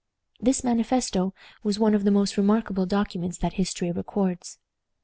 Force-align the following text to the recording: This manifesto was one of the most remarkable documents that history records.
This 0.39 0.63
manifesto 0.63 1.31
was 1.61 1.77
one 1.77 1.93
of 1.93 2.05
the 2.05 2.09
most 2.09 2.35
remarkable 2.35 2.87
documents 2.87 3.37
that 3.37 3.53
history 3.53 3.91
records. 3.91 4.57